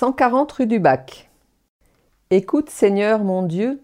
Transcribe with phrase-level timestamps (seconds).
[0.00, 1.28] 140 rue du Bac.
[2.30, 3.82] Écoute, Seigneur mon Dieu,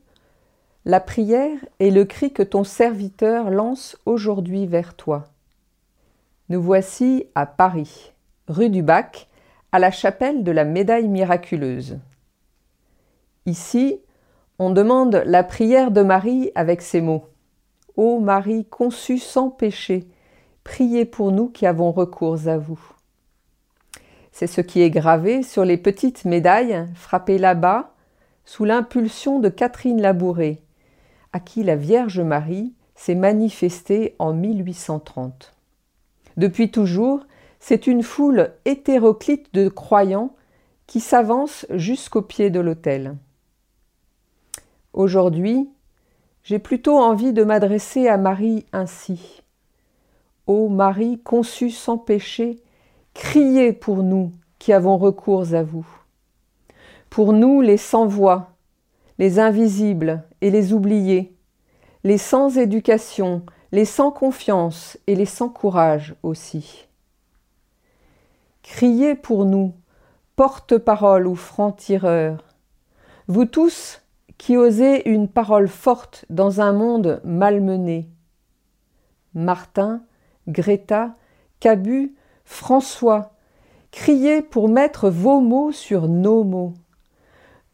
[0.85, 5.25] la prière et le cri que ton serviteur lance aujourd'hui vers toi.
[6.51, 8.13] Nous voici à Paris,
[8.47, 9.27] rue du Bac,
[9.73, 11.99] à la chapelle de la médaille miraculeuse.
[13.45, 13.99] Ici,
[14.61, 17.27] on demande la prière de Marie avec ces mots.
[17.97, 20.07] Ô Marie conçue sans péché,
[20.63, 22.94] priez pour nous qui avons recours à vous.
[24.35, 27.95] C'est ce qui est gravé sur les petites médailles frappées là-bas
[28.45, 30.61] sous l'impulsion de Catherine Labouré,
[31.33, 35.55] à qui la Vierge Marie s'est manifestée en 1830.
[36.37, 37.25] Depuis toujours,
[37.61, 40.35] c'est une foule hétéroclite de croyants
[40.89, 43.17] qui s'avance jusqu'au pied de l'autel.
[44.95, 45.71] Aujourd'hui,
[46.43, 49.45] j'ai plutôt envie de m'adresser à Marie ainsi.
[50.49, 52.64] Ô Marie conçue sans péché,
[53.15, 55.87] Criez pour nous qui avons recours à vous.
[57.11, 58.51] Pour nous les sans-voix,
[59.19, 61.35] les invisibles et les oubliés,
[62.03, 66.89] les sans éducation, les sans confiance et les sans courage aussi.
[68.63, 69.75] Criez pour nous,
[70.35, 72.43] porte-parole ou francs-tireurs,
[73.29, 74.03] vous tous
[74.39, 78.09] qui osez une parole forte dans un monde malmené.
[79.35, 80.03] Martin,
[80.49, 81.15] Greta,
[81.61, 83.33] Cabu François,
[83.91, 86.75] criez pour mettre vos mots sur nos mots.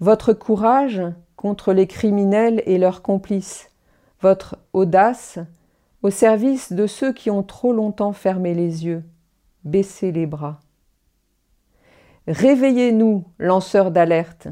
[0.01, 1.03] Votre courage
[1.37, 3.71] contre les criminels et leurs complices,
[4.21, 5.39] votre audace
[6.03, 9.03] au service de ceux qui ont trop longtemps fermé les yeux,
[9.65, 10.61] baissez les bras.
[12.27, 14.49] Réveillez-nous, lanceurs d'alerte,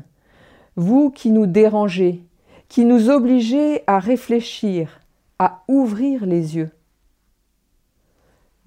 [0.76, 2.22] vous qui nous dérangez,
[2.68, 5.00] qui nous obligez à réfléchir,
[5.38, 6.70] à ouvrir les yeux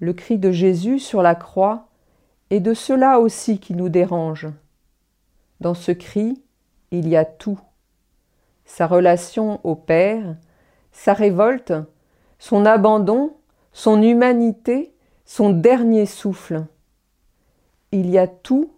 [0.02, 1.86] le cri de Jésus sur la croix
[2.50, 4.48] est de cela aussi qui nous dérange.
[5.60, 6.42] Dans ce cri,
[6.90, 7.60] il y a tout.
[8.64, 10.34] Sa relation au Père,
[10.90, 11.72] sa révolte,
[12.40, 13.36] son abandon,
[13.72, 14.92] son humanité,
[15.24, 16.64] son dernier souffle.
[17.92, 18.72] Il y a tout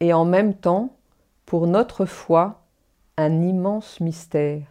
[0.00, 0.96] et en même temps,
[1.46, 2.64] pour notre foi,
[3.16, 4.66] un immense mystère.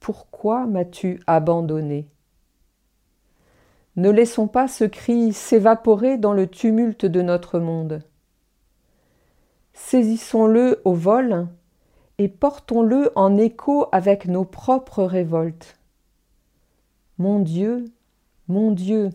[0.00, 2.08] Pourquoi m'as-tu abandonné?
[3.96, 8.02] Ne laissons pas ce cri s'évaporer dans le tumulte de notre monde.
[9.72, 11.48] Saisissons-le au vol
[12.18, 15.78] et portons-le en écho avec nos propres révoltes.
[17.18, 17.84] Mon Dieu,
[18.48, 19.10] mon Dieu,